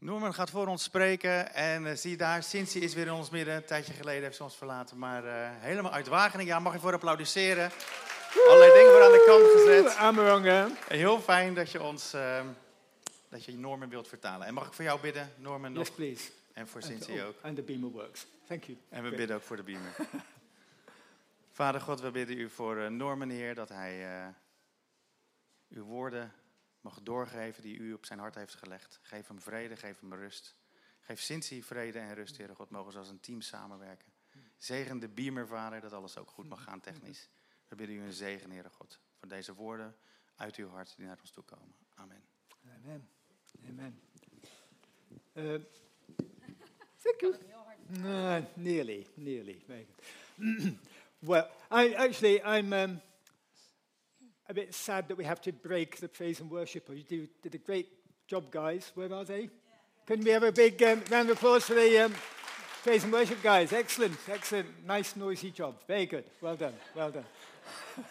[0.00, 3.54] Norman gaat voor ons spreken en uh, zie daar, Cincy is weer in ons midden.
[3.54, 6.52] Een tijdje geleden heeft ze ons verlaten, maar uh, helemaal uit Wageningen.
[6.52, 7.70] Ja, mag je voor applaudisseren.
[8.48, 10.78] Allerlei dingen voor aan de kant gezet.
[10.88, 12.40] Heel fijn dat je ons, uh,
[13.28, 14.46] dat je Norman wilt vertalen.
[14.46, 15.74] En mag ik voor jou bidden, Norman?
[15.74, 16.30] Yes, please.
[16.52, 17.34] En voor Cincy and, ook.
[17.42, 18.26] And the beamer works.
[18.46, 18.78] Thank you.
[18.88, 19.92] En we bidden ook voor de beamer.
[21.52, 24.06] Vader God, we bidden u voor Norman, Heer, dat hij
[25.68, 26.32] uw woorden
[26.80, 28.98] mag doorgeven die u op zijn hart heeft gelegd.
[29.02, 30.56] Geef hem vrede, geef hem rust.
[31.00, 32.70] Geef Cincy vrede en rust, Heer God.
[32.70, 34.12] Mogen ze als een team samenwerken.
[34.58, 37.28] Zegen de Beamer, Vader, dat alles ook goed mag gaan technisch.
[37.68, 39.96] We bidden u een zegen, Heere God, voor deze woorden
[40.36, 41.74] uit uw hart die naar ons toe komen.
[41.94, 42.22] Amen.
[42.64, 43.08] Amen.
[43.68, 44.00] Amen.
[45.34, 45.60] Uh,
[47.02, 47.36] thank you.
[47.86, 49.62] No, nearly, nearly.
[51.18, 52.72] well, I, actually, I'm...
[52.72, 53.00] Um,
[54.50, 56.88] a bit sad that we have to break the praise and worship.
[56.92, 57.86] You do, did a great
[58.26, 58.90] job, guys.
[58.96, 59.42] Where are they?
[59.42, 59.48] Yeah.
[60.06, 62.14] Couldn't we have a big um, round of applause for the um,
[62.82, 63.72] praise and worship guys?
[63.72, 64.84] Excellent, excellent.
[64.84, 65.76] Nice, noisy job.
[65.86, 66.24] Very good.
[66.40, 67.24] Well done, well done.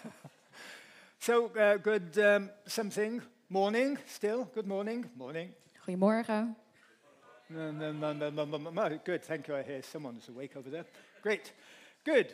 [1.20, 3.22] so, uh, good um, something.
[3.50, 4.46] Morning, still.
[4.46, 5.10] Good morning.
[5.18, 5.50] Morning.
[5.86, 6.56] Goedemorgen.
[7.50, 9.00] No, no, no, no, no, no, no.
[9.04, 9.58] Good, thank you.
[9.58, 10.86] I hear someone's awake over there.
[11.22, 11.52] Great.
[12.06, 12.34] Good.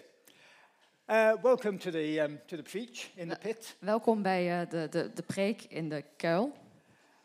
[1.08, 3.76] Uh, welcome to the, um, to the preach in the pit.
[3.80, 6.54] Welkom bij uh, de, de, de preek in de kuil.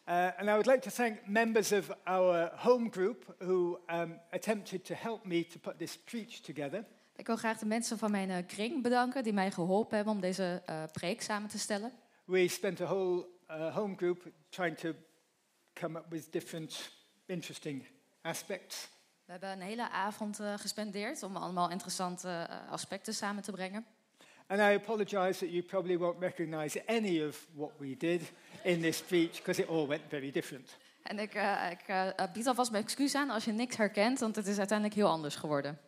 [0.09, 4.84] Uh, and I would like to thank members of our home group who um, attempted
[4.84, 6.84] to help me to put this preach together.
[7.17, 10.20] Ik wil graag de mensen van mijn uh, kring bedanken die mij geholpen hebben om
[10.20, 11.92] deze uh, preek samen te stellen.
[12.25, 14.92] We spent a whole uh, home group trying to
[15.75, 16.91] come up with different
[17.27, 17.86] interesting
[18.23, 18.89] aspects.
[19.31, 23.86] We hebben een hele avond uh, gespendeerd om allemaal interessante uh, aspecten samen te brengen.
[24.47, 28.97] And I apologize that you probably won't recognize any of what we did in this
[28.97, 30.77] speech because it all went very different.
[31.02, 34.46] En ik, uh, ik bied alvast mijn excuus aan als je niks herkent, want het
[34.46, 35.79] is uiteindelijk heel anders geworden.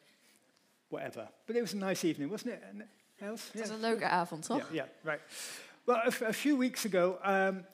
[0.88, 1.30] Whatever.
[1.44, 2.60] But it was a nice evening, wasn't it?
[3.18, 3.44] Else?
[3.52, 4.58] Het was een leuke avond, toch?
[4.58, 5.20] Yeah, yeah right.
[5.84, 7.66] Well, a, a few weeks ago, um,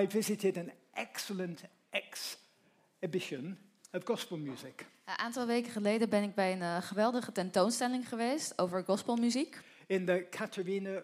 [0.00, 3.58] I visited an excellent exhibition
[3.92, 4.86] of gospel music.
[5.04, 9.60] Een aantal weken geleden ben ik bij een uh, geweldige tentoonstelling geweest over gospelmuziek.
[9.86, 10.26] In de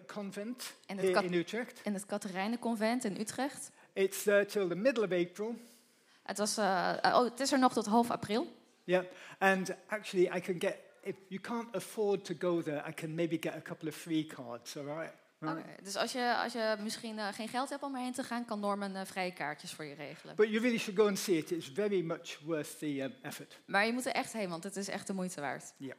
[0.07, 1.81] Convent in, het in Utrecht.
[1.83, 3.71] In het Catharijnenconvent in Utrecht.
[3.93, 5.55] It's uh, till the middle of April.
[6.23, 8.47] Het, was, uh, oh, het is er nog tot half april.
[8.83, 9.03] Yeah,
[9.37, 13.37] and actually I can get, if you can't afford to go there, I can maybe
[13.39, 15.13] get a couple of free cards, all right?
[15.41, 18.45] Okay, dus als je, als je misschien uh, geen geld hebt om erheen te gaan,
[18.45, 20.35] kan Norman uh, vrije kaartjes voor je regelen.
[20.35, 21.51] But you really should go and see it.
[21.51, 23.59] It's very much worth the um, effort.
[23.65, 25.73] Maar je moet er echt heen, want het is echt de moeite waard.
[25.77, 25.95] Yeah.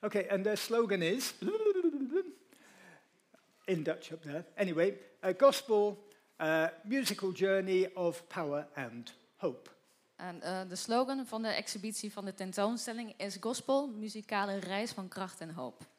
[0.00, 1.34] Okay, and their slogan is
[3.64, 4.44] in Dutch up there.
[4.56, 9.70] Anyway, a gospel uh, musical journey of power and hope.
[10.16, 15.08] En uh, de slogan van de exhibitie van de tentoonstelling is gospel, muzikale reis van
[15.08, 15.90] kracht en hoop.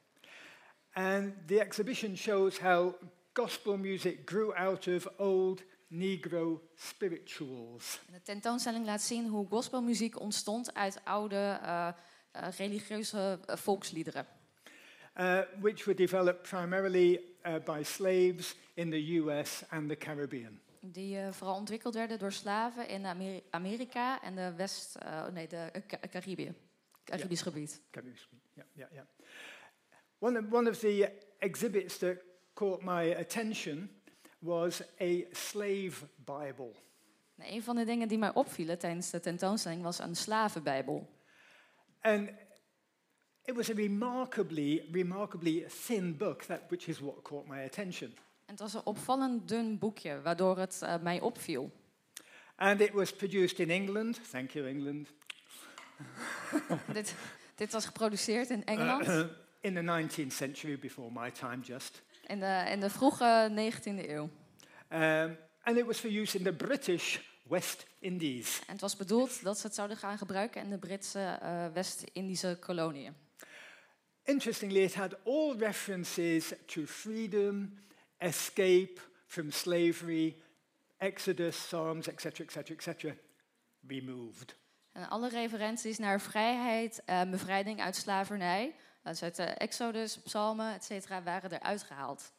[0.93, 2.95] And the exhibition shows how
[3.33, 7.99] gospel music grew out of old Negro spirituals.
[8.11, 11.87] De tentoonstelling laat zien hoe gospelmuziek ontstond uit oude uh,
[12.35, 14.25] uh, religieuze uh, volksliederen.
[15.59, 17.21] which were developed primarily
[17.65, 20.59] by slaves in the US and the Caribbean.
[20.79, 24.97] Die vooral ontwikkeld werden door slaven in Amer Amerika en de West,
[25.33, 25.71] nee, de
[26.09, 26.53] Caribië,
[27.03, 27.53] Caribisch yeah.
[27.53, 27.81] gebied.
[27.91, 29.07] Caribisch gebied, ja, ja, ja.
[30.23, 31.09] One of, one of the
[31.41, 32.17] exhibits that
[32.55, 33.89] caught my attention
[34.41, 36.71] was a slave Bible.
[37.37, 41.09] Een van de dingen die mij opvielen tijdens de tentoonstelling was een slavenbijbel.
[42.01, 42.29] And
[43.45, 48.09] it was a remarkably, remarkably thin book, that, which is what caught my attention.
[48.45, 51.71] En het was een opvallend dun boekje, waardoor het uh, mij opviel.
[52.55, 54.29] And it was produced in England.
[54.29, 55.09] Thank you, England.
[56.93, 57.15] dit,
[57.55, 59.05] dit was geproduceerd in Engeland.
[59.63, 62.01] In the 19th century, before my time just.
[62.27, 64.29] In de, in de vroege 19e eeuw.
[64.89, 68.59] Um, and it was for use in the British West Indies.
[68.59, 72.57] En het was bedoeld dat ze het zouden gaan gebruiken in de Britse uh, West-Indische
[72.59, 73.13] koloniën.
[74.23, 77.77] Interestingly, it had all references to freedom,
[78.17, 80.35] escape from slavery,
[80.97, 83.13] Exodus, Psalms, etc., etc., etc.,
[83.87, 84.55] removed.
[84.91, 91.07] En alle referenties naar vrijheid, uh, bevrijding uit slavernij, dus uit de Exodus, Psalmen, etc.,
[91.23, 92.31] waren eruit gehaald.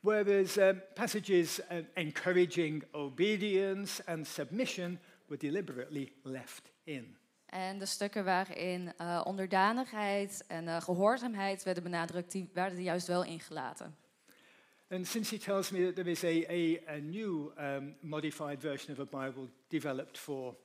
[0.00, 1.60] Whereas um, passages
[1.94, 7.16] encouraging obedience and submission were deliberately left in.
[7.46, 13.06] En de stukken waarin uh, onderdanigheid en uh, gehoorzaamheid werden benadrukt, die werden er juist
[13.06, 13.96] wel ingelaten.
[14.88, 18.98] And since he tells me that there is a, a, a new um, modified version
[18.98, 20.56] of a Bible developed for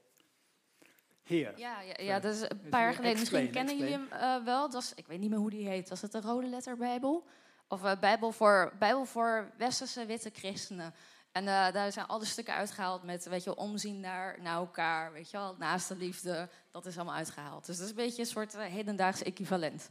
[1.27, 1.51] Ja,
[1.81, 3.19] ja, ja dat is een paar jaar geleden.
[3.19, 4.69] Misschien explain, kennen jullie hem eh, wel.
[4.69, 5.89] Dat is, ik weet niet meer hoe die heet.
[5.89, 7.25] Was het de Rode Letter Bijbel?
[7.67, 10.93] Of eh, Bijbel, voor, Bijbel voor westerse witte christenen.
[11.31, 15.11] En eh, daar zijn alle stukken uitgehaald met weet je, omzien naar, naar elkaar.
[15.11, 16.49] Weet je wel, naaste liefde.
[16.71, 17.65] Dat is allemaal uitgehaald.
[17.65, 19.89] Dus dat is een beetje een soort hedendaags equivalent.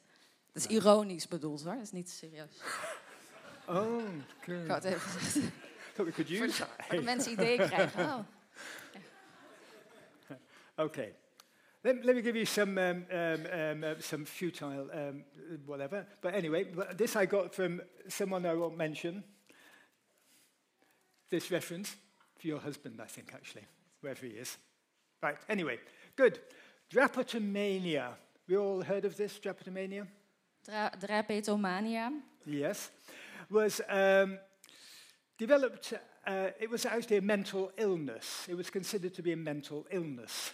[0.52, 1.74] Dat is ironisch bedoeld hoor.
[1.74, 2.60] Dat is niet serieus.
[3.68, 4.00] Oh,
[4.40, 4.82] Ik wou good.
[4.82, 5.46] het even gezegd.
[5.94, 8.04] Voor de mensen ideeën krijgen.
[8.04, 8.18] Oh.
[10.76, 11.14] Okay.
[11.86, 15.22] Let, let me give you some, um, um, um, uh, some futile um,
[15.66, 16.04] whatever.
[16.20, 16.66] But anyway,
[16.96, 19.22] this I got from someone I won't mention.
[21.30, 21.94] This reference
[22.40, 23.66] for your husband, I think, actually,
[24.00, 24.56] wherever he is.
[25.22, 25.78] Right, anyway,
[26.16, 26.40] good.
[26.90, 28.08] Drapetomania.
[28.48, 30.08] We all heard of this, drapetomania?
[30.64, 32.10] Dra drapetomania.
[32.46, 32.90] Yes.
[33.48, 34.40] Was um,
[35.38, 35.94] developed,
[36.26, 38.44] uh, it was actually a mental illness.
[38.48, 40.50] It was considered to be a mental illness.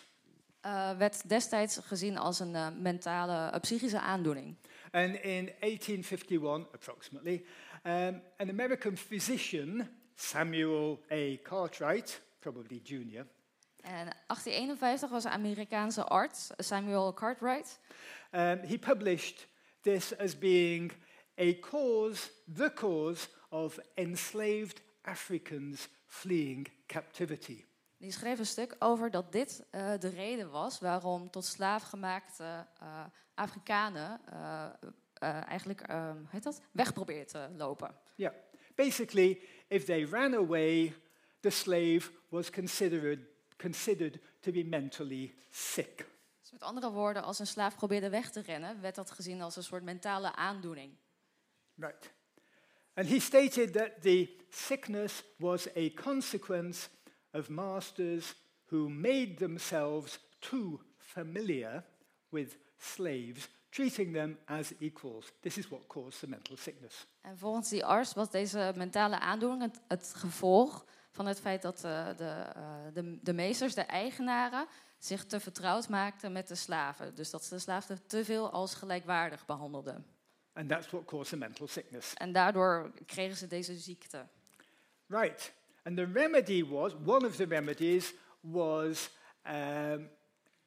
[0.62, 4.56] Eh, werd destijds gezien als een eh, mentale, eh, psychische aandoening.
[4.90, 7.44] And in 1851, approximately,
[7.82, 11.36] um, an American physician, Samuel A.
[11.42, 13.26] Cartwright, probably junior,
[13.82, 17.78] En 1851 was een Amerikaanse arts, Samuel Cartwright.
[18.32, 19.46] um, he published
[19.80, 20.92] this as being
[21.38, 27.64] a cause, the cause of enslaved Africans fleeing captivity.
[28.02, 33.04] Die schreef een stuk over dat dit eh, de reden was waarom tot slaafgemaakte eh
[33.34, 34.68] Afrikanen eh,
[35.48, 36.60] eigenlijk eh, hoe heet dat?
[36.70, 37.94] weg probeert te lopen.
[38.14, 38.32] Yeah.
[38.74, 40.94] Basically, if they ran away,
[41.40, 43.18] the slave was considered,
[43.56, 46.06] considered to be mentally sick.
[46.40, 49.56] Dus met andere woorden, als een slaaf probeerde weg te rennen, werd dat gezien als
[49.56, 50.92] een soort mentale aandoening.
[51.74, 52.12] Right.
[52.94, 56.88] And he stated that the sickness was a consequence
[57.32, 58.34] of masters
[58.64, 61.84] who made themselves too familiar
[62.28, 65.32] with slaves, treating them as equals.
[65.40, 67.06] This is what caused the mental sickness.
[67.20, 71.84] En volgens die arts was deze mentale aandoening het, het gevolg van het feit dat
[71.84, 72.62] eh, de, eh,
[72.92, 74.66] de, de meesters, de eigenaren,
[74.98, 77.14] zich te vertrouwd maakten met de slaven.
[77.14, 80.06] Dus dat ze de slaven te veel als gelijkwaardig behandelden.
[80.52, 82.14] And that's what caused the mental sickness.
[82.14, 84.26] En daardoor kregen ze deze ziekte.
[85.06, 85.52] Right.
[85.82, 89.10] And the remedy was, one of the remedies was
[89.44, 90.08] um,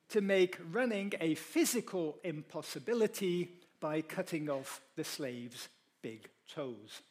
[0.08, 5.70] to make running a physical impossibility by cutting off the slave's
[6.02, 7.04] big toes.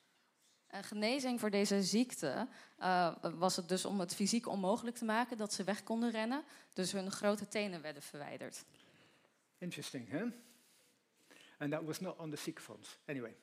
[0.70, 2.48] Een genezing voor deze ziekte
[2.78, 6.44] eh, was het dus om het fysiek onmogelijk te maken dat ze weg konden rennen.
[6.72, 8.64] Dus hun grote tenen werden verwijderd.
[9.58, 10.32] Interesting, huh?
[11.58, 12.98] And that was not on the Sikh funds.
[13.06, 13.34] Anyway.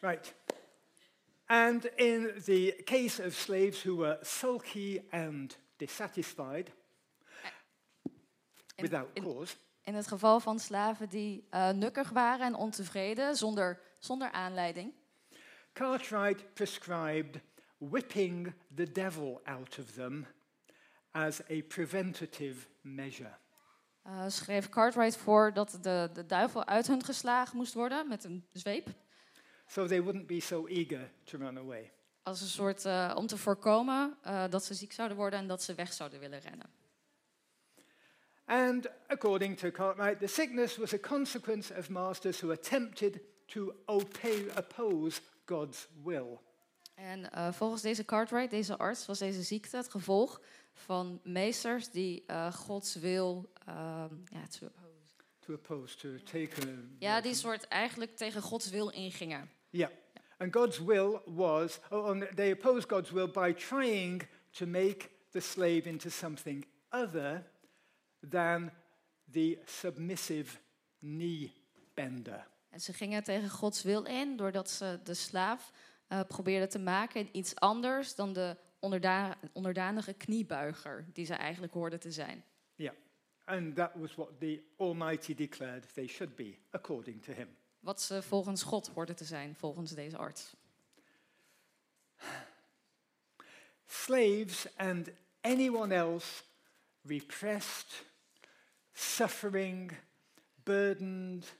[0.00, 0.34] Right.
[1.48, 6.72] And in the case of slaves who were sulky and dissatisfied,
[8.74, 13.36] In- without in- cause, In het geval van slaven die eh, nukkig waren en ontevreden,
[13.36, 14.92] zonder, zonder aanleiding,
[15.72, 17.40] Cartwright prescribed
[17.78, 20.26] whipping the devil out of them
[21.10, 23.36] as a preventative measure.
[24.02, 28.46] eh, schreef Cartwright voor dat de, de duivel uit hun geslagen moest worden met een
[28.52, 28.88] zweep.
[29.70, 31.92] So they wouldn't be so eager to run away.
[32.22, 35.62] Als een soort eh, om te voorkomen eh, dat ze ziek zouden worden en dat
[35.62, 36.66] ze weg zouden willen rennen.
[38.46, 45.20] And according to Cartwright, the sickness was a consequence of masters who attempted to oppose
[45.46, 46.38] God's will.
[46.94, 50.40] En eh, volgens deze Cartwright, deze arts, was deze ziekte het gevolg
[50.72, 53.52] van meesters die eh, Gods wil.
[53.66, 54.70] ehm, ja, te-
[55.40, 56.66] To oppose, to take a.
[56.98, 59.50] ja, die soort eigenlijk tegen Gods wil ingingen.
[59.70, 59.90] Yeah.
[60.38, 65.86] And God's will was, oh, they opposed God's will by trying to make the slave
[65.86, 67.44] into something other
[68.30, 68.72] than
[69.32, 70.58] the submissive
[70.98, 71.52] knee
[71.94, 72.46] bender.
[72.70, 75.72] En ze gingen tegen Gods wil in doordat ze de slaaf
[76.06, 81.72] eh, probeerden te maken in iets anders dan de onderda- onderdanige kniebuiger die ze eigenlijk
[81.72, 82.44] hoorden te zijn.
[82.74, 82.94] Yeah.
[83.44, 87.48] And that was what the Almighty declared they should be, according to him.
[87.88, 90.54] Wat ze volgens God hoorden te zijn, volgens deze arts.
[93.86, 95.08] Slaves and
[95.40, 96.42] anyone else
[97.02, 98.04] repressed,
[98.92, 99.92] suffering,
[100.62, 101.54] burdened,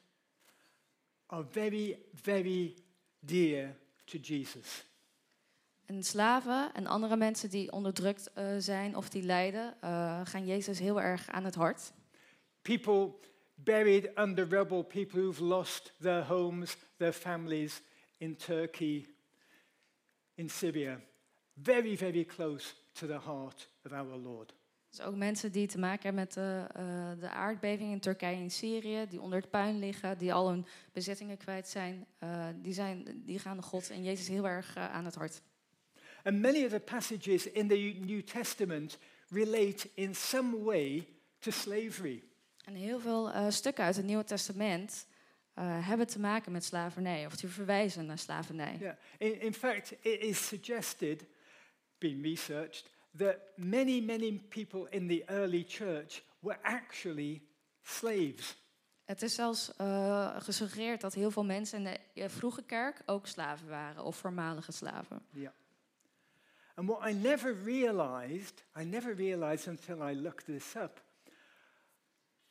[1.26, 2.75] are very, very
[3.18, 4.85] dear to Jesus.
[5.85, 10.78] En slaven en andere mensen die onderdrukt eh, zijn of die lijden, eh, gaan Jezus
[10.78, 11.92] heel erg aan het hart.
[12.62, 13.14] People
[13.64, 17.82] buried under rubble, people who've lost their homes, their families
[18.18, 19.06] in Turkey,
[20.34, 21.00] in Syria.
[21.56, 24.52] Very, very close to the heart of our Lord.
[24.90, 28.50] Dus ook mensen die te maken hebben met de, uh, de aardbeving in Turkije en
[28.50, 33.22] Syrië, die onder het puin liggen, die al hun bezittingen kwijt zijn, uh, die, zijn
[33.24, 35.40] die gaan God en Jezus heel erg uh, aan het hart.
[36.22, 38.98] And many of the passages in the New Testament
[39.28, 41.06] relate in some way
[41.38, 42.22] to slavery.
[42.68, 45.06] En heel veel uh, stukken uit het Nieuwe Testament
[45.58, 48.76] uh, hebben te maken met slavernij, of die verwijzen naar slavernij.
[48.78, 48.96] Yeah.
[49.18, 51.25] In, in fact, it is suggested,
[51.98, 57.42] being researched, that many, many people in the early church were actually
[57.82, 58.56] slaves.
[59.04, 63.68] Het is zelfs uh, gesuggereerd dat heel veel mensen in de vroege kerk ook slaven
[63.68, 65.22] waren, of voormalige slaven.
[65.30, 65.52] Yeah.
[66.75, 71.06] And what I never realized, I never realized until I looked this up,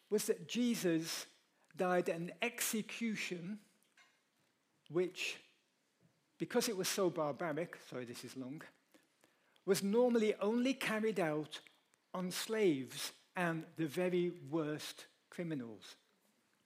[0.08, 1.28] was that Jesus
[1.76, 3.60] died an execution
[4.90, 5.38] which,
[6.38, 8.62] because it was so barbaric, sorry, this is long,
[9.66, 11.60] was normally only carried out
[12.14, 15.98] on slaves and the very worst criminals.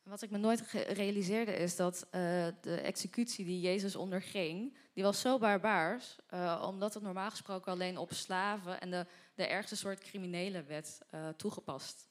[0.04, 2.12] Wat ik me nooit realiseerde is dat uh,
[2.62, 7.98] de executie die Jezus onderging, die was zo barbaars, uh, omdat het normaal gesproken alleen
[7.98, 9.06] op slaven en de,
[9.36, 12.11] de ergste soort criminelen werd uh, toegepast.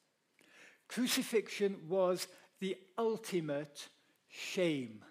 [0.90, 2.26] Crucifixion was
[2.59, 3.88] the ultimate
[4.26, 5.04] shame.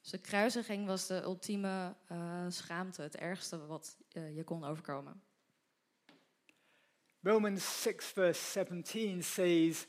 [0.00, 5.22] Dus de kruisiging was de ultieme uh, schaamte, het ergste wat uh, je kon overkomen.
[7.22, 9.86] Romans 6 verse 17 says,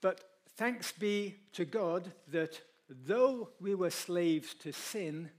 [0.00, 2.62] But thanks be to God that
[3.06, 5.30] though we were slaves to sin,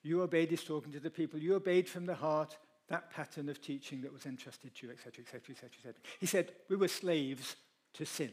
[0.00, 2.58] you obeyed, he's talking to the people, you obeyed from the heart
[2.90, 5.94] that pattern of teaching that was entrusted to you, etc., etc., etc., etc.
[6.18, 7.56] He said, we were slaves
[7.92, 8.32] to sin.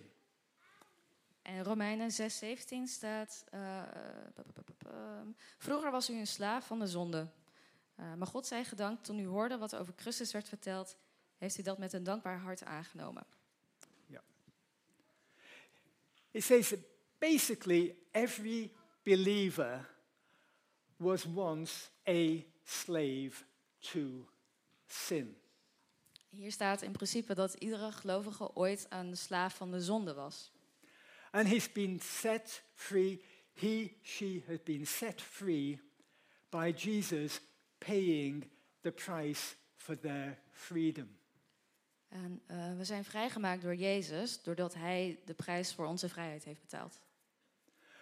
[1.41, 3.83] En Romeinen 6:17 staat: uh,
[5.57, 7.27] Vroeger was u een slaaf van de zonde.
[7.99, 10.97] Uh, maar God zij gedankt, toen u hoorde wat over Christus werd verteld,
[11.37, 13.25] heeft u dat met een dankbaar hart aangenomen.
[14.05, 14.21] Yeah.
[16.31, 16.79] It says that
[17.17, 18.71] basically every
[19.03, 19.89] believer
[20.97, 23.43] was once a slave
[23.79, 24.27] to
[24.87, 25.37] sin.
[26.29, 30.51] Hier staat in principe dat iedere gelovige ooit een slaaf van de zonde was.
[31.31, 33.23] And he's been set free.
[33.53, 35.81] He, she has been set free
[36.49, 37.39] by Jesus
[37.77, 38.49] paying
[38.81, 41.17] the price for their freedom.
[42.07, 46.61] En uh, we zijn vrijgemaakt door Jezus, doordat Hij de prijs voor onze vrijheid heeft
[46.61, 46.99] betaald.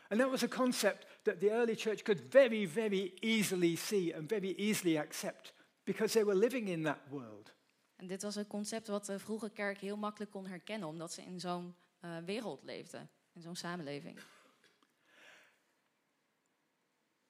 [0.08, 4.30] And that was a concept that the early church could very, very easily see and
[4.30, 5.54] very easily accept
[5.86, 7.54] because they were living in that world.
[7.96, 11.22] En dit was een concept wat de vroege kerk heel makkelijk kon herkennen, omdat ze
[11.22, 14.20] in zo'n uh, wereld leefden, in zo'n samenleving.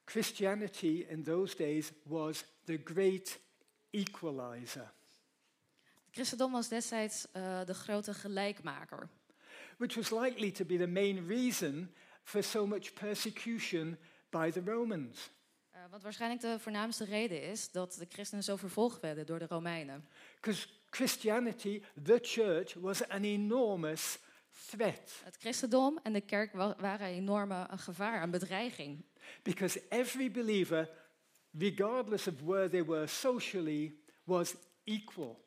[0.05, 3.39] Christianity in those days was the great
[3.89, 4.93] equalizer.
[6.05, 9.09] Het christendom was destijds uh, de grote gelijkmaker.
[9.77, 11.93] Which was likely to be the main reason
[12.23, 13.97] for so much persecution
[14.29, 15.29] by the Romans.
[15.85, 19.47] Uh, wat waarschijnlijk de voornaamste reden is dat de christenen zo vervolgd werden door de
[19.47, 20.07] Romeinen.
[20.35, 24.19] Because Christianity, the church, was an enormous
[24.67, 25.21] threat.
[25.23, 29.03] Het christendom en de kerk wa waren een enorme een gevaar, een bedreiging.
[29.43, 30.89] Because every believer,
[31.51, 35.45] regardless of where they were socially, was equal.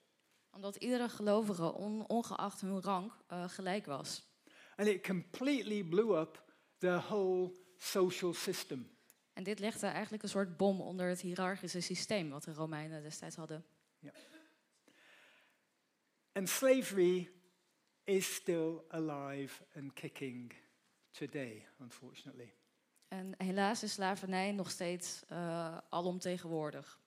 [0.51, 4.23] Omdat iedere gelovige, on, ongeacht hun rang, uh, gelijk was.
[4.77, 6.43] And it completely blew up
[6.79, 8.98] the whole social system.
[9.39, 13.37] En dit legde eigenlijk een soort bom onder het hiërarchische systeem wat de Romeinen destijds
[13.37, 13.65] hadden.
[13.99, 14.15] Yeah.
[16.33, 17.31] And slavery
[18.05, 20.53] is still alive and kicking
[21.11, 22.55] today, unfortunately.
[23.09, 27.01] En helaas is slavernij nog steeds uh, alomtegenwoordig.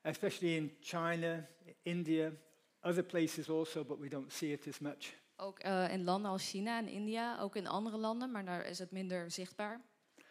[0.00, 1.48] Especially in China,
[1.82, 2.32] India,
[2.80, 5.14] other places also, but we don't see it as much.
[5.36, 8.78] Ook uh, in landen als China en India, ook in andere landen, maar daar is
[8.78, 9.80] het minder zichtbaar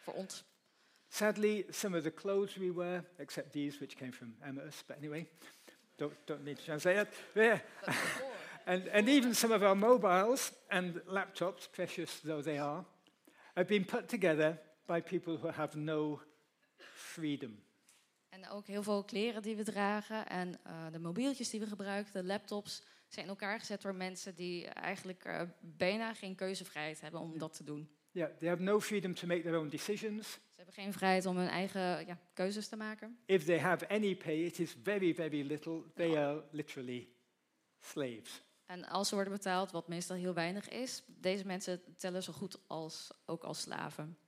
[0.02, 0.50] voor ons.
[1.12, 5.26] Sadly, some of the clothes we wear, except these which came from Emmaus, but anyway,
[5.98, 7.08] don't, don't need to translate that.
[7.34, 7.58] Yeah.
[8.66, 12.82] and, and even some of our mobiles and laptops, precious though they are,
[13.54, 16.20] have been put together by people who have no
[16.94, 17.62] freedom.
[18.28, 22.12] En ook heel veel kleren die we dragen en uh, de mobieltjes die we gebruiken,
[22.12, 27.20] de laptops, zijn in elkaar gezet door mensen die eigenlijk uh, bijna geen keuzevrijheid hebben
[27.20, 27.88] om dat te doen.
[28.12, 30.38] Yeah, they have no freedom to make their own decisions.
[30.62, 33.18] Hebben geen vrijheid om hun eigen ja, keuzes te maken.
[33.26, 35.82] If they have any pay, it is very, very little.
[35.94, 37.08] They are literally
[37.80, 38.42] slaves.
[38.66, 42.58] En als ze worden betaald, wat meestal heel weinig is, deze mensen tellen zo goed
[42.66, 44.18] als ook als slaven.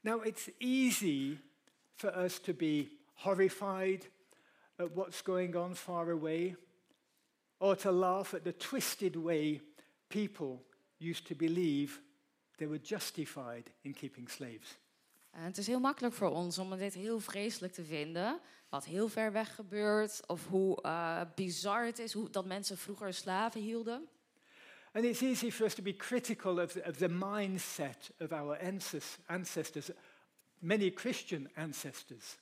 [0.00, 1.38] Now, it's easy
[1.94, 4.10] for us to be horrified,
[4.76, 6.56] at what's going on far away,
[7.56, 9.62] or to laugh at the twisted way
[10.06, 10.64] people
[10.98, 12.00] used to believe
[12.58, 14.78] they were justified in keeping slaves.
[15.30, 18.40] En het is heel makkelijk voor ons om dit heel vreselijk te vinden.
[18.68, 20.20] Wat heel ver weg gebeurt.
[20.26, 24.08] Of hoe uh, bizar het is hoe, dat mensen vroeger slaven hielden.
[24.92, 28.58] And it's easy for us to be critical of the, of the mindset of our
[29.26, 29.90] ancestors,
[30.58, 32.36] many Christian ancestors.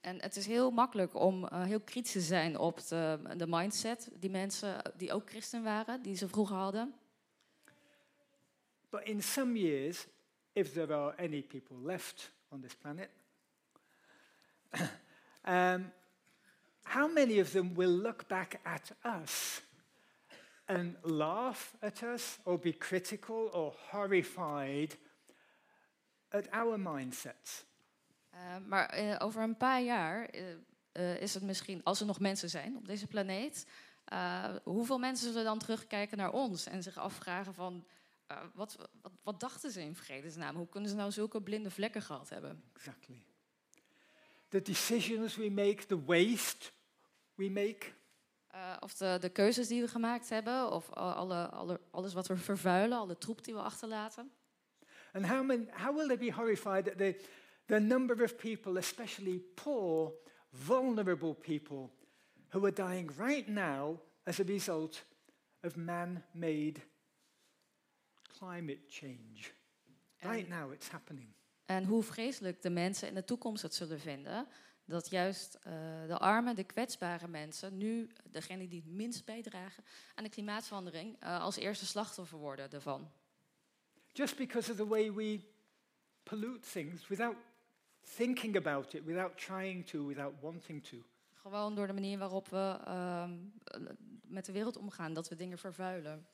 [0.00, 4.10] En het is heel makkelijk om uh, heel kritisch te zijn op de, de mindset
[4.20, 6.94] die mensen die ook christen waren, die ze vroeger hadden.
[8.94, 10.06] But in some years,
[10.54, 13.10] if there are any people left on this planet,
[15.44, 15.92] um,
[16.84, 19.62] how many of them will look back at us
[20.68, 24.94] and laugh at us or be critical or horrified
[26.30, 27.64] at our mindsets?
[28.32, 30.30] Uh, maar uh, over een paar jaar
[30.92, 33.66] uh, is het misschien, als er nog mensen zijn op deze planeet,
[34.62, 37.84] hoeveel mensen zullen dan terugkijken naar ons en zich afvragen van
[38.54, 40.56] wat, wat, wat, dachten ze in vredesnaam?
[40.56, 42.62] Hoe kunnen ze nou zulke blinde vlekken gehad hebben?
[42.74, 43.24] Exactly.
[44.48, 46.70] The decisions we make, the waste
[47.34, 47.92] we make.
[48.80, 52.98] of de, de, keuzes die we gemaakt hebben, of alle, alle, alles wat we vervuilen,
[52.98, 54.30] alle troep die we achterlaten.
[55.12, 57.16] And how, many, how will they be horrified that the,
[57.66, 60.12] the number of people, especially poor,
[60.50, 61.90] vulnerable people,
[62.48, 65.04] who are dying right now as a result
[65.60, 66.82] of man made
[68.38, 69.52] climate change.
[70.18, 71.28] Right now it's happening.
[71.64, 74.46] En hoe vreselijk de mensen in de toekomst het zullen vinden.
[74.86, 75.72] Dat juist uh,
[76.06, 81.40] de arme, de kwetsbare mensen, nu degene die het minst bijdragen aan de klimaatverandering, uh,
[81.40, 83.10] als eerste slachtoffer worden daarvan.
[84.12, 85.40] Just because of the way we
[86.22, 87.36] pollute things without
[88.16, 90.96] thinking about it, without trying to, without wanting to.
[91.32, 93.30] Gewoon door de manier waarop we uh,
[94.22, 96.26] met de wereld omgaan, dat we dingen vervuilen.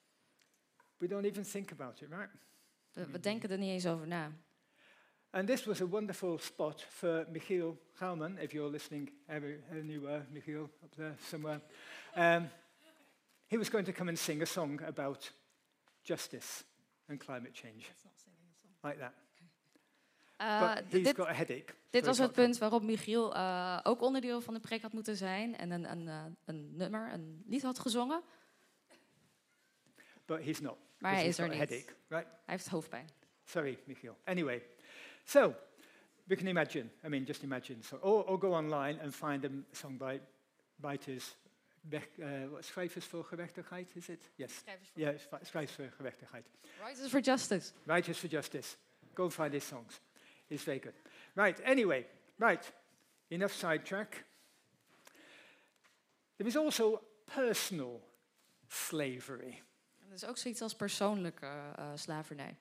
[1.01, 2.29] We don't even think about it, right?
[2.93, 4.33] We, we denken er niet eens over na.
[5.31, 10.95] And this was a wonderful spot for Michiel Gauman, if you're listening anywhere, Michiel, up
[10.97, 11.61] there somewhere.
[12.17, 12.51] Um,
[13.47, 15.33] he was going to come and sing a song about
[16.03, 16.65] justice
[17.09, 17.85] and climate change.
[18.83, 19.13] Like that.
[20.41, 21.75] Uh, But he's dit, got a headache.
[21.91, 24.93] dit so was he het punt waarop Michiel uh, ook onderdeel van de preek had
[24.93, 28.23] moeten zijn en een, een, uh, een nummer, een lied had gezongen.
[30.27, 30.77] But he's not.
[31.01, 32.27] Maar 'cause hij he's is er got a headache, right?
[32.45, 33.09] Hij heeft hoofdpijn.
[33.45, 34.17] Sorry, Michiel.
[34.25, 34.63] Anyway,
[35.25, 35.55] so
[36.25, 36.89] we can imagine.
[37.05, 37.83] I mean, just imagine.
[37.83, 40.21] So, or, or go online and find a song by
[40.77, 41.37] writers.
[41.91, 41.99] Uh,
[42.61, 44.31] schrijvers voor gerechtigheid is it?
[44.35, 44.63] Yes.
[44.95, 46.47] Yeah, schri- schrijvers voor gerechtigheid.
[46.83, 47.73] Writers for Justice.
[47.85, 48.77] Writers for Justice.
[49.15, 50.01] Go find his songs.
[50.47, 50.95] It's very good.
[51.35, 51.61] Right.
[51.61, 52.73] Anyway, right.
[53.29, 54.25] Enough sidetrack.
[56.37, 58.01] There is also personal
[58.69, 59.63] slavery.
[60.11, 61.47] En dat is ook zoiets als persoonlijke
[61.79, 62.57] uh, slavernij.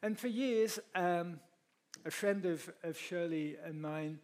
[0.00, 1.40] And for years, um,
[2.06, 4.18] a friend of, of Shirley and mine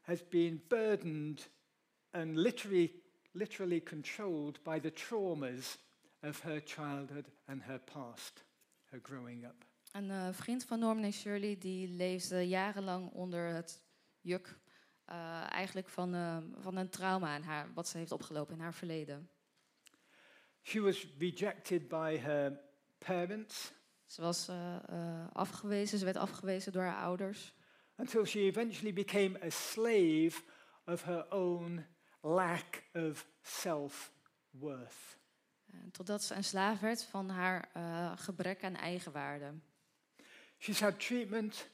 [0.00, 1.48] has been burdened
[2.10, 5.78] and literally, literally controlled by the traumas
[6.22, 8.44] of her childhood and her past,
[8.84, 9.64] her growing up.
[9.92, 13.82] Een uh, vriend van Norman en Shirley die leefde jarenlang onder het
[14.20, 14.58] juk
[15.08, 18.74] uh, eigenlijk van, uh, van een trauma in haar, wat ze heeft opgelopen in haar
[18.74, 19.30] verleden.
[20.62, 22.60] She was rejected by her
[22.98, 23.72] parents
[24.10, 27.54] Ze was uh, uh, afgewezen, ze werd afgewezen door haar ouders.
[27.96, 30.42] until she eventually became a slave
[30.86, 31.86] of her own
[32.20, 35.18] lack of self-worth.
[35.92, 39.54] Totdat ze een slaaf werd van haar uh, gebrek aan eigenwaarde.
[40.58, 41.68] She's had treatment,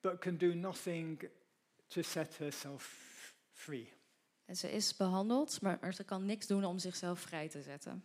[0.00, 1.30] but can do nothing
[1.86, 3.92] to set herself free.
[4.50, 8.04] En ze is behandeld, maar, ze kan niks doen om zichzelf vrij te zetten.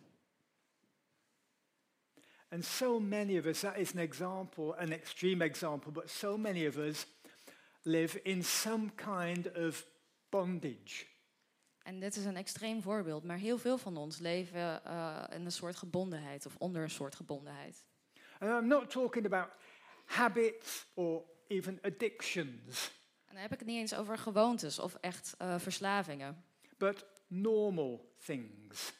[2.48, 6.66] And so many of us, that is an example, an extreme example, but so many
[6.66, 7.06] of us
[7.82, 9.86] live in some kind of
[10.28, 11.06] bondage.
[11.82, 15.52] En dit is een extreem voorbeeld, maar heel veel van ons leven uh, in een
[15.52, 17.84] soort gebondenheid of onder een soort gebondenheid.
[18.38, 19.48] And I'm not talking about
[20.04, 22.90] habits or even addictions,
[23.36, 26.44] dan heb ik het niet eens over gewoontes of echt uh, verslavingen,
[26.78, 28.92] but normal things.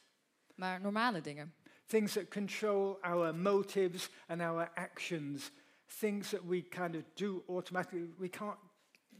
[0.54, 1.54] maar normale dingen.
[1.86, 5.50] Things that control our motives and our actions.
[5.98, 8.14] Things that we kind of do automatically.
[8.18, 8.58] We can't,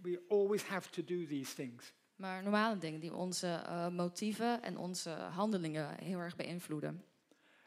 [0.03, 1.93] we always have to do these things.
[2.17, 7.05] Maar normale dingen die onze uh, motieven en onze handelingen heel erg beïnvloeden.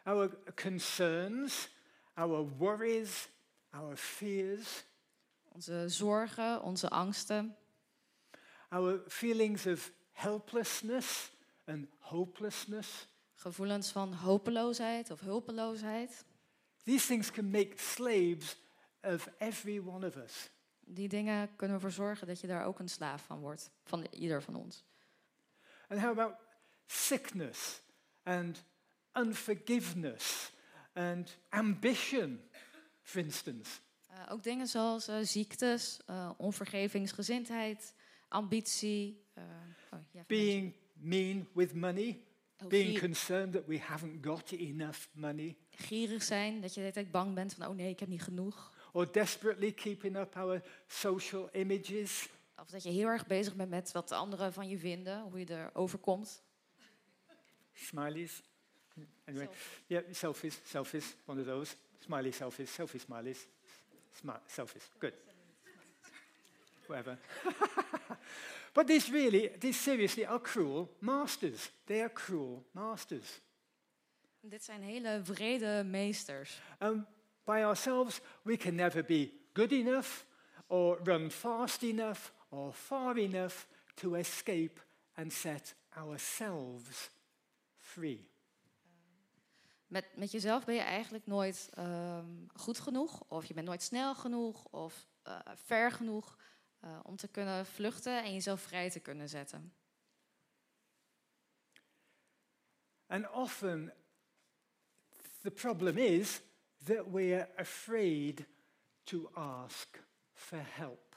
[0.04, 1.70] Our concerns,
[2.14, 3.30] our worries,
[3.70, 4.84] our fears,
[5.60, 7.56] Onze zorgen, onze angsten,
[8.70, 11.32] our feelings of helplessness
[11.66, 13.08] and hopelessness.
[13.36, 16.26] Gevoelens van hopeloosheid of hulpeloosheid.
[16.84, 18.58] These things can make slaves
[19.02, 20.50] of every one of us.
[20.80, 23.72] Die dingen kunnen ervoor zorgen dat je daar ook een slaaf van wordt.
[23.84, 24.84] Van ieder van ons.
[25.88, 26.36] And how about
[26.86, 27.82] sickness
[28.24, 28.64] and
[29.14, 30.52] unforgiveness
[30.94, 32.50] and ambition,
[33.02, 33.80] for instance?
[34.12, 37.94] Uh, ook dingen zoals uh, ziektes, uh, onvergevingsgezindheid,
[38.28, 39.24] ambitie.
[39.92, 42.24] Oh, being mean with money.
[42.68, 45.58] Being concerned that we haven't got enough money.
[45.70, 48.22] Gierig zijn, dat je de hele tijd bang bent van, oh nee, ik heb niet
[48.22, 48.74] genoeg.
[48.92, 52.30] Or desperately keeping up our social images.
[52.58, 55.50] Of dat je heel erg bezig bent met wat anderen van je vinden, hoe je
[55.50, 56.44] erover komt.
[57.74, 58.42] Smileys.
[59.26, 59.50] Anyway,
[59.88, 61.76] yeah, selfies, selfies, one of those.
[62.00, 63.48] Smiley selfies, selfie smileys.
[64.20, 65.14] Smart selfies, good.
[66.88, 67.18] Whatever.
[68.74, 71.70] but these really, these seriously are cruel masters.
[71.86, 73.40] They are cruel masters.
[74.42, 76.60] Dit zijn hele vrede meesters.
[76.80, 77.08] Um,
[77.44, 80.26] by ourselves, we can never be good enough
[80.68, 84.80] or run fast enough or far enough to escape
[85.14, 87.10] and set ourselves
[87.78, 88.28] free.
[89.90, 94.16] Met, met jezelf ben je eigenlijk nooit um, goed genoeg, of je bent nooit snel
[94.16, 96.38] genoeg, of uh, ver genoeg
[96.84, 99.74] uh, om te kunnen vluchten en jezelf vrij te kunnen zetten.
[103.08, 103.94] And often
[105.42, 106.42] the problem is
[106.86, 108.46] that we are afraid
[109.04, 111.16] to ask for help.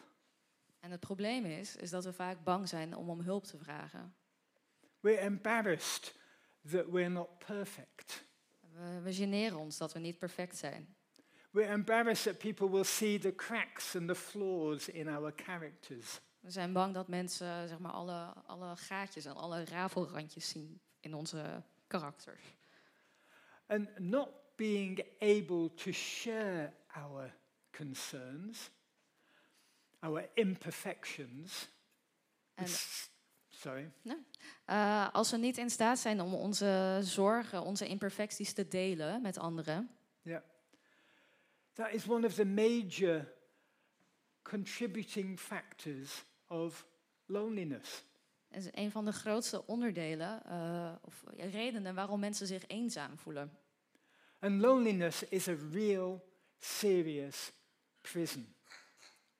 [0.80, 4.14] En het probleem is, is dat we vaak bang zijn om om hulp te vragen.
[5.00, 6.14] We're embarrassed
[6.70, 8.24] that we're not perfect.
[8.74, 10.96] We, we generen ons dat we niet perfect zijn.
[11.50, 16.20] We're embarrassed that people will see the cracks and the flaws in our characters.
[16.40, 21.14] We zijn bang dat mensen zeg maar, alle, alle gaatjes en alle rafelrandjes zien in
[21.14, 22.42] onze karakters.
[23.66, 27.35] And not being able to share our
[27.70, 28.70] concerns,
[30.00, 31.68] our imperfections.
[32.54, 32.66] En,
[33.62, 33.92] sorry.
[34.66, 39.38] Uh, als we niet in staat zijn om onze zorgen, onze imperfecties te delen met
[39.38, 39.90] anderen.
[40.22, 40.42] Yeah.
[41.72, 43.33] That is one of the major
[44.42, 46.87] contributing factors of
[47.27, 48.05] loneliness.
[48.48, 53.59] Dat is een van de grootste onderdelen uh, of redenen waarom mensen zich eenzaam voelen.
[54.38, 56.25] And loneliness is a real
[56.59, 57.53] serious
[58.01, 58.55] prison.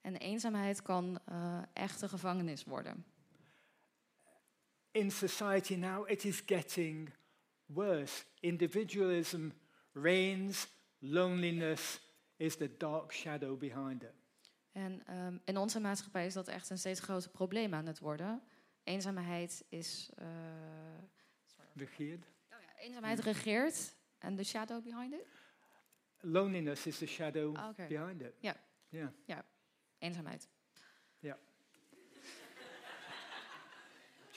[0.01, 3.05] En eenzaamheid kan uh, echt een gevangenis worden.
[4.93, 7.13] In society now it is getting
[7.67, 8.25] worse.
[8.41, 9.49] Individualism
[9.93, 10.67] reigns,
[10.99, 12.01] loneliness
[12.37, 14.15] is the dark shadow behind it.
[14.73, 18.43] En um, in onze maatschappij is dat echt een steeds groter probleem aan het worden.
[18.85, 20.11] Eenzaamheid is.
[20.19, 20.27] Uh,
[21.75, 22.27] regeert.
[22.51, 23.95] Oh ja, eenzaamheid regeert.
[24.19, 25.27] And the shadow behind it?
[26.21, 27.87] Loneliness is the shadow oh, okay.
[27.87, 28.35] behind it.
[28.41, 28.57] Ja.
[28.89, 29.09] Yeah.
[29.25, 29.45] Ja.
[29.99, 30.49] Eenzaamheid.
[31.19, 31.39] Ja.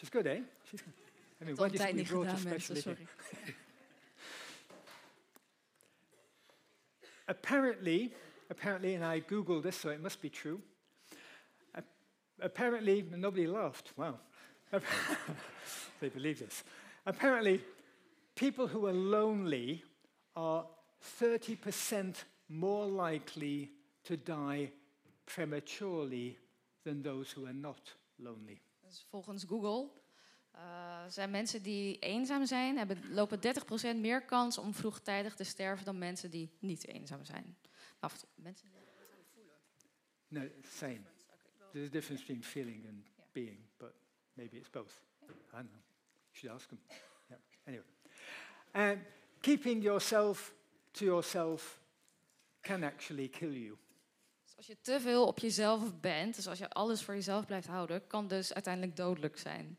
[0.05, 0.41] She's good, eh?
[0.69, 0.93] She's good.
[1.41, 2.97] I mean, what is we brought sorry.
[7.27, 8.13] apparently,
[8.51, 10.61] apparently, and I googled this, so it must be true.
[11.73, 11.81] Uh,
[12.39, 13.93] apparently, nobody laughed.
[13.97, 14.19] Wow.
[15.99, 16.63] they believe this.
[17.07, 17.63] Apparently,
[18.35, 19.83] people who are lonely
[20.35, 20.65] are
[21.19, 22.13] 30%
[22.49, 23.71] more likely
[24.03, 24.69] to die
[25.25, 26.37] prematurely
[26.83, 28.61] than those who are not lonely.
[28.85, 29.89] Dus volgens Google
[30.55, 33.39] uh, zijn mensen die eenzaam zijn, hebben, lopen
[33.95, 37.57] 30% meer kans om vroegtijdig te sterven dan mensen die niet eenzaam zijn.
[37.99, 39.55] Maar of, mensen die eenzaam voelen.
[40.27, 41.01] No, same.
[41.71, 43.25] There's a difference between feeling and yeah.
[43.31, 43.93] being, but
[44.33, 45.01] maybe it's both.
[45.21, 45.29] Yeah.
[45.29, 45.81] I don't know.
[46.31, 46.79] You should ask them.
[47.27, 47.39] Yeah.
[47.65, 47.85] Anyway.
[48.71, 48.99] And
[49.41, 50.53] keeping yourself
[50.91, 51.79] to yourself
[52.61, 53.77] can actually kill you.
[54.55, 57.67] Dus als je te veel op jezelf bent, dus als je alles voor jezelf blijft
[57.67, 59.77] houden, kan dus uiteindelijk dodelijk zijn.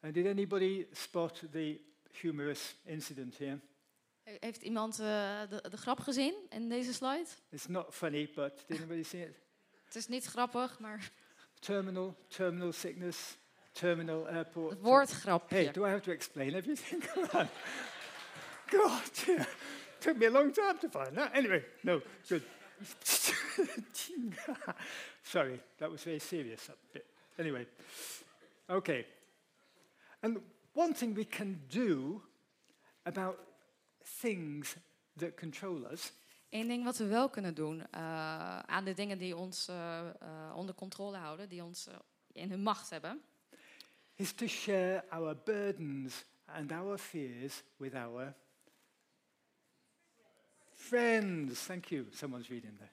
[0.00, 1.80] And did anybody spot the
[2.20, 3.58] humorous incident here?
[4.22, 5.06] Heeft iemand uh,
[5.48, 7.26] de, de grap gezien in deze slide?
[7.50, 9.36] It's not funny, but did anybody see it?
[9.84, 11.10] Het is niet grappig, maar...
[11.58, 13.36] Terminal, terminal sickness,
[13.72, 14.70] terminal airport.
[14.70, 15.56] Het woordgrapje.
[15.56, 17.04] Hey, do I have to explain everything?
[18.70, 19.46] God, yeah.
[19.98, 21.32] Took me a long time to find that.
[21.32, 22.42] Anyway, no, good.
[25.22, 26.70] Sorry, that was very serious.
[26.92, 27.06] bit.
[27.38, 27.66] Anyway,
[28.68, 29.06] okay.
[30.22, 30.40] And
[30.74, 32.22] one thing we can do
[33.04, 33.38] about
[34.04, 34.76] things
[35.16, 36.12] that control us.
[36.50, 40.56] Eén ding wat we wel kunnen doen uh, aan de dingen die ons uh, uh,
[40.56, 41.88] onder controle houden, die ons
[42.32, 43.22] in hun macht hebben,
[44.16, 48.34] is to share our burdens and our fears with our
[50.88, 51.66] friends.
[51.66, 52.06] Thank you.
[52.12, 52.90] Someone's reading there.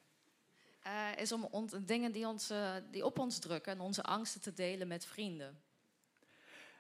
[0.84, 4.42] eh, is om ons, dingen die, ons, eh, die op ons drukken en onze angsten
[4.42, 5.62] te delen met vrienden.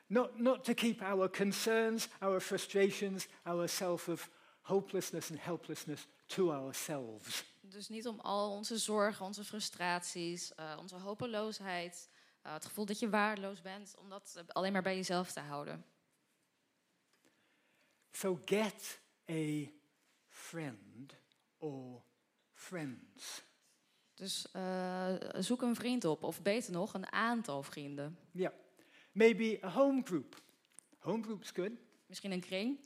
[0.08, 4.30] Not, not to keep our concerns, our frustrations, our self of
[4.62, 7.43] hopelessness and helplessness to ourselves.
[7.62, 12.10] Dus niet om al onze zorgen, onze frustraties, eh, onze hopeloosheid,
[12.41, 15.86] het gevoel dat je waardeloos bent, om dat alleen maar bij jezelf te houden.
[18.12, 18.99] So get
[19.30, 19.71] a
[20.34, 21.15] friend
[21.58, 22.02] or
[22.54, 23.43] friends.
[24.15, 28.17] Dus eh, zoek een vriend op, of beter nog, een aantal vrienden.
[28.32, 28.52] Yeah.
[29.12, 30.41] Maybe a home group.
[31.00, 31.72] Home group's good.
[32.06, 32.80] Misschien een kring,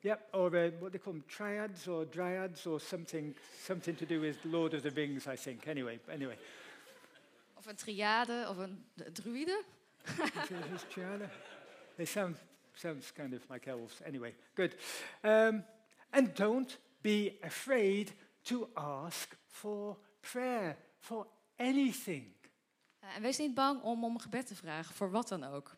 [0.00, 4.20] Yep, or uh, what they call them, triads or dryads or something, something to do
[4.20, 5.66] with Lord of the Rings, I think.
[5.66, 6.38] Anyway, anyway.
[7.54, 9.64] of een triade, of een d- druïde.
[10.04, 11.30] Is it- is triada?
[11.96, 12.36] They sound
[12.72, 14.02] sounds kind of like elves.
[14.02, 14.76] Anyway, good.
[15.22, 15.64] Um,
[16.10, 22.34] and don't be afraid to ask for prayer for anything.
[23.00, 25.74] Eh, en wees niet bang om om gebed te vragen, voor wat dan ook.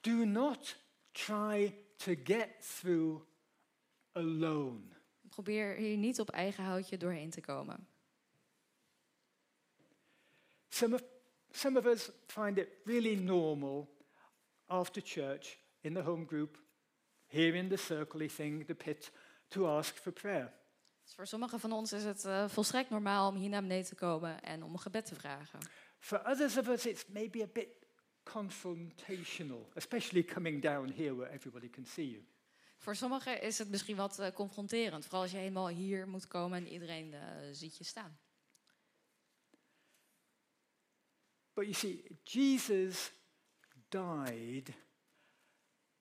[0.00, 0.76] Do not
[1.12, 3.22] try to get through
[4.12, 4.80] alone.
[5.28, 7.88] Probeer hier niet op eigen houtje doorheen te komen.
[10.68, 11.02] Some of,
[11.50, 13.94] some of us find it really normal
[14.66, 16.58] after church, in the home group,
[17.26, 19.10] here in the circly thing, the pit,
[19.54, 20.52] to ask for prayer.
[21.02, 23.94] Dus voor sommigen van ons is het eh, volstrekt normaal om hier naar beneden te
[23.94, 25.58] komen en om een gebed te vragen.
[25.98, 27.68] For others of us, it's maybe a bit
[28.22, 32.24] confrontational, especially coming down here where everybody can see you.
[32.78, 36.58] Voor sommigen is het misschien wat eh, confronterend, vooral als je helemaal hier moet komen
[36.58, 37.20] en iedereen eh,
[37.52, 38.18] ziet je staan.
[41.52, 43.12] But you see, Jesus
[43.88, 44.74] died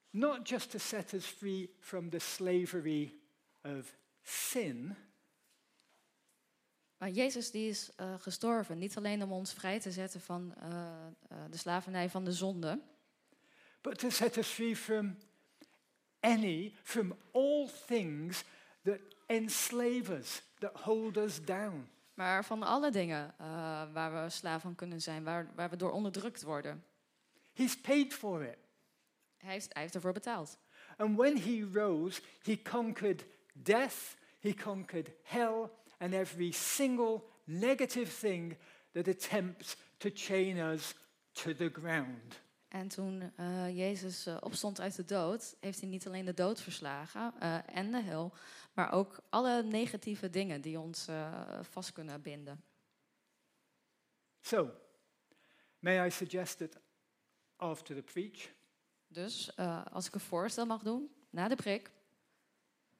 [0.09, 3.22] not just to set us free from the slavery
[3.63, 4.95] of sin,
[7.03, 10.69] Maar Jezus die is eh, gestorven, niet alleen om ons vrij te zetten van eh,
[11.29, 12.79] eh, de slavernij van de zonde,
[13.81, 15.17] but to set us free from
[16.19, 18.43] any, from all things
[18.83, 21.89] that enslave us, that hold us down.
[22.13, 23.35] maar van alle dingen
[23.93, 26.83] waar we slaaf van kunnen zijn, waar, waar we door onderdrukt worden.
[27.53, 28.57] He's paid for it.
[29.37, 30.57] Hij heeft, hij heeft ervoor betaald.
[30.97, 38.57] And when he rose, he conquered death, he conquered hell, and every single negative thing
[38.91, 40.93] that attempts to chain us
[41.33, 42.41] to the ground.
[42.73, 46.61] En toen eh, Jezus eh, opstond uit de dood, heeft hij niet alleen de dood
[46.61, 48.33] verslagen eh, en de hel,
[48.73, 51.07] maar ook alle negatieve dingen die ons
[51.61, 52.63] vast kunnen binden.
[54.41, 54.71] So,
[55.79, 56.79] may I suggest that
[57.55, 58.49] after the preach,
[59.07, 59.57] Dus
[59.91, 61.91] als ik een voorstel mag doen, na de prik,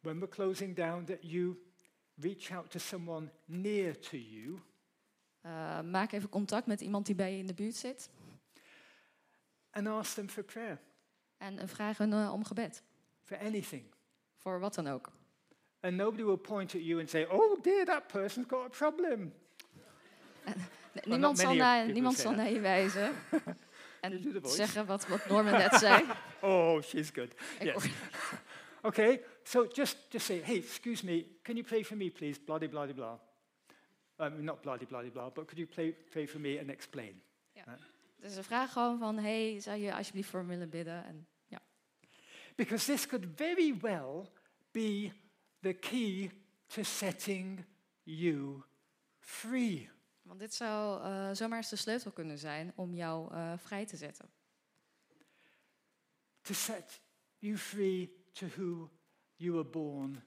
[0.04, 1.58] when we're closing down, that you
[2.16, 4.60] reach out to someone near to you
[5.42, 8.10] eh, maak even contact met iemand die bij je in de buurt zit
[9.72, 10.80] and ask them for prayer,
[11.38, 12.84] en eh, vraag hun eh, om gebed.
[13.24, 13.84] for anything.
[14.38, 15.12] Voor wat dan ook.
[15.80, 19.34] And nobody will point at you and say, oh dear, that person's got a problem.
[21.04, 23.12] Niemand zal, naar, niemand zal naar je wijzen
[24.02, 26.06] en zeggen wat, wat Norman net zei.
[26.42, 27.34] Oh, she's good.
[27.60, 27.86] Yes.
[28.86, 32.38] Okay, so just, just say, hey, excuse me, can you pray for me, please?
[32.38, 33.17] Blah, blah, blah, blah.
[34.19, 37.22] Um, not blah, blah, blah, but could you pray, pray for me and explain?
[38.24, 41.06] Dus ze vragen gewoon van, hey, zou je alsjeblieft voor me willen bidden?
[41.06, 41.62] En, ja.
[42.56, 44.30] Because this could very well
[44.72, 45.12] be
[45.60, 46.32] the key
[46.67, 47.65] to setting
[48.04, 48.63] you
[49.19, 49.89] free.
[50.22, 53.98] Want dit zou eh, zomaar eens de sleutel kunnen zijn om jou eh, vrij te
[53.98, 54.30] zetten.
[56.41, 57.02] To set
[57.39, 58.89] you free to who
[59.38, 60.24] you were born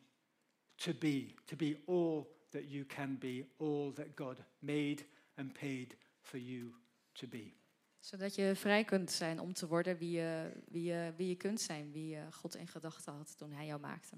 [0.79, 5.05] to be, to be all that you can be, all that God made
[5.37, 6.73] and paid for you
[7.15, 7.55] to be.
[7.99, 11.61] Zodat je vrij kunt zijn om te worden wie je, wie je, wie je kunt
[11.61, 11.93] zijn.
[11.93, 14.17] Wie eh, God in gedachten had toen hij jou maakte.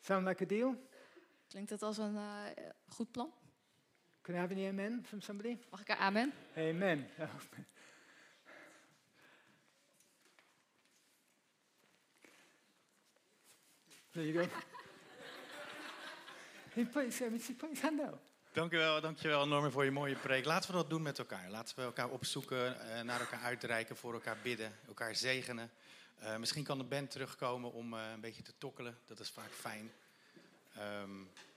[0.00, 0.88] Sound like a deal?
[1.46, 2.44] Klinkt het als een eh,
[2.86, 3.32] goed plan?
[4.20, 5.58] Can I have an amen from somebody?
[5.70, 6.32] Mag ik er amen?
[6.56, 7.08] Amen.
[14.12, 14.48] there you go.
[17.80, 18.18] hand out.
[18.52, 20.44] Dankjewel, dankjewel Norman voor je mooie preek.
[20.44, 21.50] Laten we dat doen met elkaar.
[21.50, 25.70] Laten we elkaar opzoeken, eh, naar elkaar uitreiken, voor elkaar bidden, elkaar zegenen.
[26.18, 28.98] Eh, misschien kan de band terugkomen om eh, een beetje te tokkelen.
[29.06, 29.92] Dat is vaak fijn.
[30.76, 31.10] Ehm,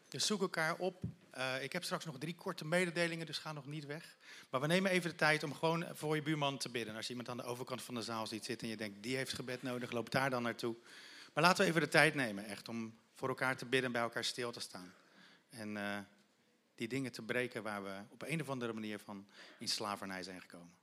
[0.10, 1.02] dus zoek elkaar op.
[1.30, 4.18] Eh, ik heb straks nog drie korte mededelingen, dus ga nog niet weg.
[4.50, 6.96] Maar we nemen even de tijd om gewoon voor je buurman te bidden.
[6.96, 9.15] Als je iemand aan de overkant van de zaal ziet zitten en je denkt, die
[9.15, 10.76] heeft gebed nodig, loop daar dan naartoe.
[11.36, 14.02] Maar laten we even de tijd nemen, echt, om voor elkaar te bidden en bij
[14.02, 14.93] elkaar stil te staan.
[15.50, 16.00] En eh,
[16.76, 20.41] die dingen te breken waar we op een of andere manier van in slavernij zijn
[20.41, 20.74] gekomen.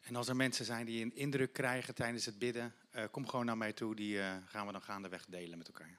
[0.00, 3.46] En als er mensen zijn die een indruk krijgen tijdens het bidden, eh, kom gewoon
[3.46, 3.94] naar mij toe.
[3.94, 5.98] Die eh, gaan we dan gaandeweg delen met elkaar.